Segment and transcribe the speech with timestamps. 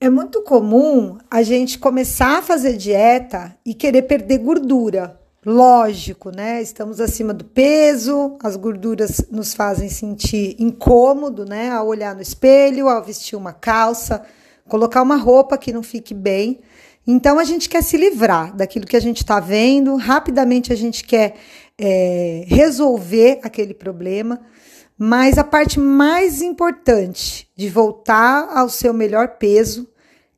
[0.00, 5.20] É muito comum a gente começar a fazer dieta e querer perder gordura.
[5.44, 6.62] Lógico, né?
[6.62, 11.70] Estamos acima do peso, as gorduras nos fazem sentir incômodo, né?
[11.70, 14.22] Ao olhar no espelho, ao vestir uma calça,
[14.68, 16.60] colocar uma roupa que não fique bem.
[17.04, 21.02] Então a gente quer se livrar daquilo que a gente está vendo, rapidamente a gente
[21.02, 21.34] quer
[21.76, 24.40] é, resolver aquele problema.
[25.00, 29.88] Mas a parte mais importante de voltar ao seu melhor peso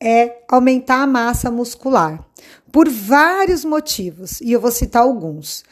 [0.00, 2.24] é aumentar a massa muscular,
[2.70, 5.64] por vários motivos, e eu vou citar alguns.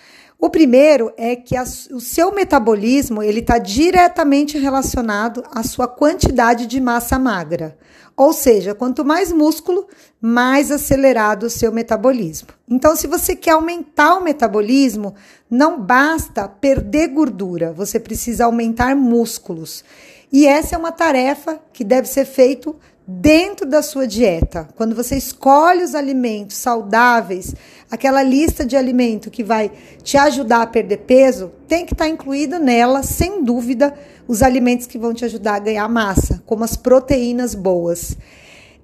[0.43, 6.67] O primeiro é que a, o seu metabolismo ele está diretamente relacionado à sua quantidade
[6.67, 7.79] de massa magra.
[8.17, 9.87] Ou seja, quanto mais músculo,
[10.21, 12.49] mais acelerado o seu metabolismo.
[12.69, 15.15] Então, se você quer aumentar o metabolismo,
[15.49, 19.85] não basta perder gordura, você precisa aumentar músculos.
[20.33, 22.75] E essa é uma tarefa que deve ser feita
[23.07, 24.69] dentro da sua dieta.
[24.77, 27.55] Quando você escolhe os alimentos saudáveis,
[27.91, 29.71] aquela lista de alimento que vai
[30.03, 33.95] te ajudar a perder peso, tem que estar incluído nela, sem dúvida,
[34.27, 38.17] os alimentos que vão te ajudar a ganhar massa, como as proteínas boas.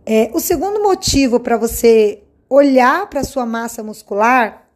[0.05, 4.66] É, o segundo motivo para você olhar para a sua massa muscular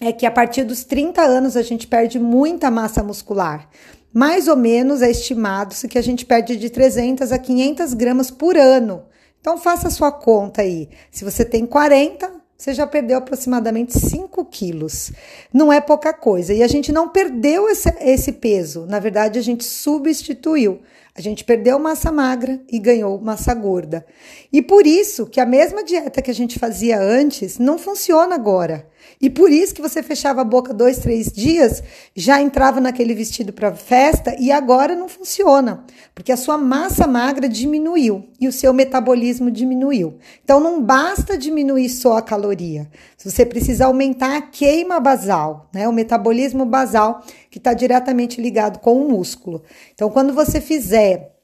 [0.00, 3.68] é que a partir dos 30 anos a gente perde muita massa muscular.
[4.12, 8.56] Mais ou menos é estimado-se que a gente perde de 300 a 500 gramas por
[8.56, 9.04] ano.
[9.40, 10.88] Então faça a sua conta aí.
[11.10, 12.30] Se você tem 40,
[12.60, 15.12] você já perdeu aproximadamente 5 quilos.
[15.52, 16.52] Não é pouca coisa.
[16.52, 18.84] E a gente não perdeu esse, esse peso.
[18.86, 20.80] Na verdade, a gente substituiu.
[21.20, 24.06] A gente perdeu massa magra e ganhou massa gorda.
[24.50, 28.88] E por isso que a mesma dieta que a gente fazia antes não funciona agora.
[29.20, 31.82] E por isso que você fechava a boca dois, três dias,
[32.16, 37.48] já entrava naquele vestido para festa e agora não funciona, porque a sua massa magra
[37.48, 40.18] diminuiu e o seu metabolismo diminuiu.
[40.42, 42.88] Então não basta diminuir só a caloria,
[43.22, 45.86] você precisa aumentar a queima basal, né?
[45.86, 49.62] O metabolismo basal que está diretamente ligado com o músculo.
[49.92, 51.34] Então quando você fizer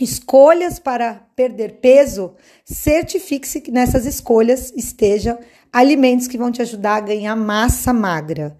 [0.00, 5.38] escolhas para perder peso, certifique-se que nessas escolhas esteja
[5.72, 8.56] alimentos que vão te ajudar a ganhar massa magra.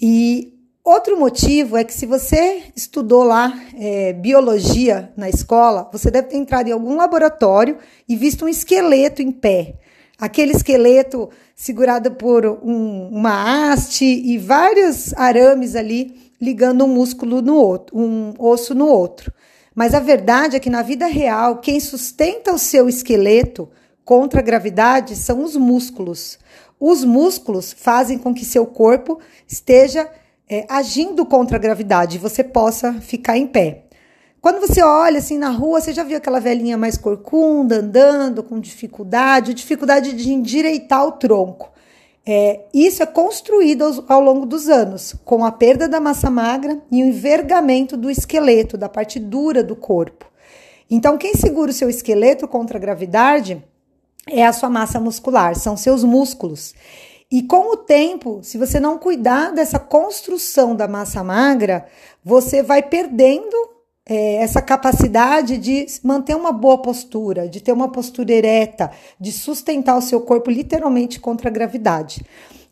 [0.00, 0.52] E
[0.84, 6.36] outro motivo é que se você estudou lá é, biologia na escola, você deve ter
[6.36, 9.78] entrado em algum laboratório e visto um esqueleto em pé.
[10.18, 17.56] Aquele esqueleto segurado por um, uma haste e vários arames ali ligando um músculo no
[17.56, 19.32] outro, um osso no outro.
[19.74, 23.68] Mas a verdade é que na vida real, quem sustenta o seu esqueleto
[24.04, 26.38] contra a gravidade são os músculos.
[26.78, 30.08] Os músculos fazem com que seu corpo esteja
[30.48, 33.85] é, agindo contra a gravidade e você possa ficar em pé.
[34.46, 38.60] Quando você olha assim na rua, você já viu aquela velhinha mais corcunda, andando com
[38.60, 41.72] dificuldade, dificuldade de endireitar o tronco.
[42.24, 46.80] É, isso é construído ao, ao longo dos anos, com a perda da massa magra
[46.92, 50.30] e o envergamento do esqueleto, da parte dura do corpo.
[50.88, 53.60] Então, quem segura o seu esqueleto contra a gravidade
[54.28, 56.72] é a sua massa muscular, são seus músculos.
[57.28, 61.84] E com o tempo, se você não cuidar dessa construção da massa magra,
[62.24, 63.74] você vai perdendo
[64.08, 69.96] é, essa capacidade de manter uma boa postura, de ter uma postura ereta, de sustentar
[69.98, 72.24] o seu corpo literalmente contra a gravidade.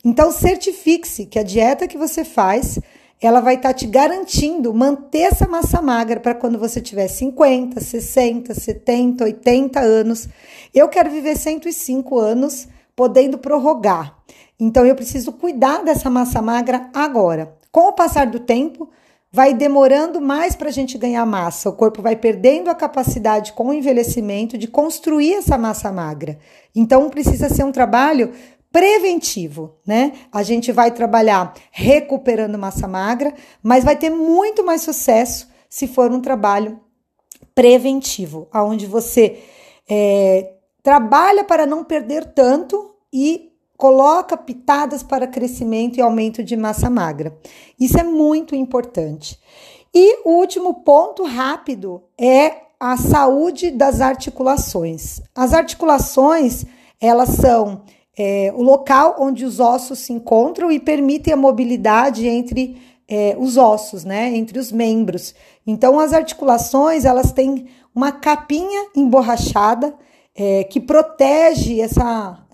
[0.04, 2.78] Então, certifique-se que a dieta que você faz
[3.20, 7.80] ela vai estar tá te garantindo manter essa massa magra para quando você tiver 50,
[7.80, 10.28] 60, 70, 80 anos.
[10.74, 14.18] Eu quero viver 105 anos, podendo prorrogar.
[14.60, 17.56] Então eu preciso cuidar dessa massa magra agora.
[17.72, 18.90] Com o passar do tempo,
[19.34, 21.68] vai demorando mais para a gente ganhar massa.
[21.68, 26.38] O corpo vai perdendo a capacidade com o envelhecimento de construir essa massa magra.
[26.72, 28.30] Então precisa ser um trabalho
[28.70, 30.12] preventivo, né?
[30.30, 36.12] A gente vai trabalhar recuperando massa magra, mas vai ter muito mais sucesso se for
[36.12, 36.78] um trabalho
[37.56, 39.42] preventivo, aonde você
[39.90, 46.88] é, trabalha para não perder tanto e coloca pitadas para crescimento e aumento de massa
[46.88, 47.36] magra.
[47.78, 49.38] Isso é muito importante.
[49.92, 55.20] E o último ponto rápido é a saúde das articulações.
[55.34, 56.64] As articulações,
[57.00, 57.82] elas são
[58.16, 62.76] é, o local onde os ossos se encontram e permitem a mobilidade entre
[63.08, 65.34] é, os ossos, né, entre os membros.
[65.66, 69.94] Então, as articulações elas têm uma capinha emborrachada
[70.36, 72.00] é, que protege esse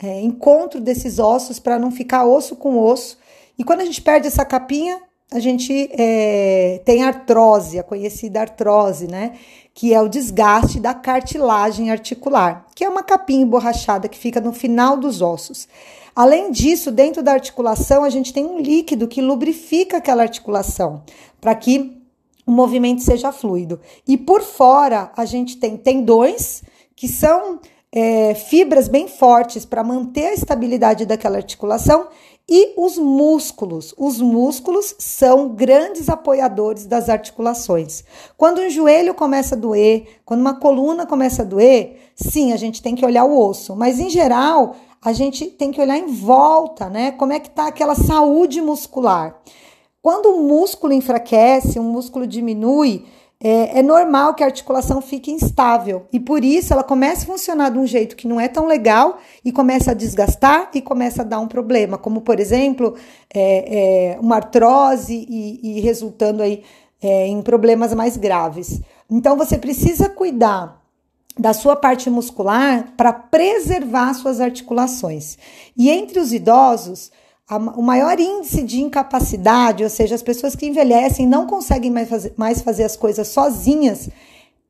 [0.02, 3.18] é, encontro desses ossos para não ficar osso com osso.
[3.58, 5.00] E quando a gente perde essa capinha,
[5.32, 9.34] a gente é, tem artrose, a conhecida artrose, né?
[9.72, 14.52] Que é o desgaste da cartilagem articular, que é uma capinha emborrachada que fica no
[14.52, 15.68] final dos ossos.
[16.14, 21.04] Além disso, dentro da articulação, a gente tem um líquido que lubrifica aquela articulação,
[21.40, 21.96] para que
[22.44, 23.80] o movimento seja fluido.
[24.06, 26.62] E por fora, a gente tem tendões,
[26.96, 27.60] que são
[27.92, 32.08] é, fibras bem fortes para manter a estabilidade daquela articulação,
[32.50, 33.94] e os músculos.
[33.96, 38.02] Os músculos são grandes apoiadores das articulações.
[38.36, 42.82] Quando um joelho começa a doer, quando uma coluna começa a doer, sim, a gente
[42.82, 46.90] tem que olhar o osso, mas em geral, a gente tem que olhar em volta,
[46.90, 47.12] né?
[47.12, 49.40] Como é que tá aquela saúde muscular?
[50.02, 53.06] Quando o músculo enfraquece, o músculo diminui,
[53.42, 57.70] é, é, normal que a articulação fique instável e por isso ela começa a funcionar
[57.70, 61.24] de um jeito que não é tão legal e começa a desgastar e começa a
[61.24, 62.94] dar um problema, como por exemplo
[63.32, 66.62] é, é, uma artrose e, e resultando aí
[67.02, 68.82] é, em problemas mais graves.
[69.10, 70.78] Então você precisa cuidar
[71.38, 75.38] da sua parte muscular para preservar suas articulações.
[75.74, 77.10] E entre os idosos,
[77.50, 82.32] o maior índice de incapacidade, ou seja, as pessoas que envelhecem não conseguem mais fazer,
[82.36, 84.08] mais fazer as coisas sozinhas,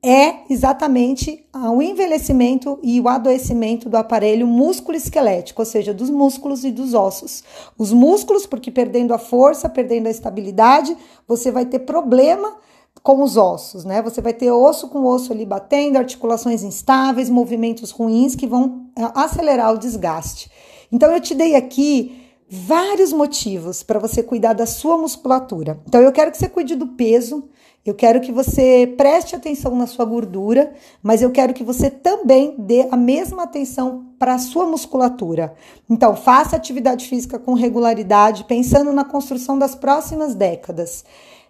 [0.03, 6.71] é exatamente o envelhecimento e o adoecimento do aparelho músculo-esquelético, ou seja, dos músculos e
[6.71, 7.45] dos ossos.
[7.77, 10.97] Os músculos, porque perdendo a força, perdendo a estabilidade,
[11.29, 12.57] você vai ter problema
[13.03, 14.01] com os ossos, né?
[14.01, 19.75] Você vai ter osso com osso ali batendo, articulações instáveis, movimentos ruins que vão acelerar
[19.75, 20.51] o desgaste.
[20.91, 22.20] Então, eu te dei aqui
[22.51, 25.81] vários motivos para você cuidar da sua musculatura.
[25.87, 27.49] Então, eu quero que você cuide do peso,
[27.87, 32.57] eu quero que você preste atenção na sua gordura, mas eu quero que você também
[32.59, 35.55] dê a mesma atenção para a sua musculatura.
[35.89, 41.05] Então, faça atividade física com regularidade, pensando na construção das próximas décadas.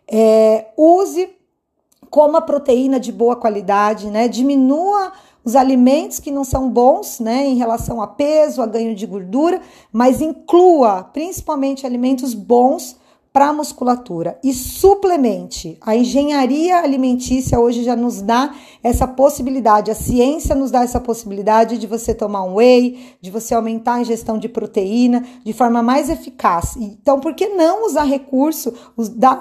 [0.06, 1.31] É, use
[2.11, 4.29] coma proteína de boa qualidade, né?
[4.29, 5.12] Diminua
[5.45, 9.61] os alimentos que não são bons, né, em relação a peso, a ganho de gordura,
[9.91, 12.97] mas inclua principalmente alimentos bons
[13.32, 15.79] para a musculatura e suplemente.
[15.81, 21.79] A engenharia alimentícia hoje já nos dá essa possibilidade, a ciência nos dá essa possibilidade
[21.79, 26.11] de você tomar um whey, de você aumentar a ingestão de proteína de forma mais
[26.11, 26.77] eficaz.
[26.77, 28.73] Então, por que não usar recurso,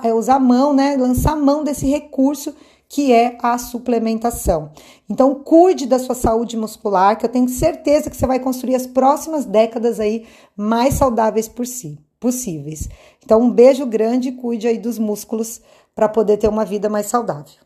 [0.04, 2.54] é, usar mão, né, lançar mão desse recurso
[2.90, 4.72] que é a suplementação.
[5.08, 8.88] Então, cuide da sua saúde muscular, que eu tenho certeza que você vai construir as
[8.88, 10.26] próximas décadas aí
[10.58, 12.90] mais saudáveis por si, possíveis.
[13.24, 15.62] Então, um beijo grande e cuide aí dos músculos
[15.96, 17.60] para poder ter uma vida mais saudável.